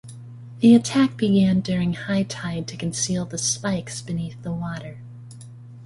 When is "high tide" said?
1.93-2.67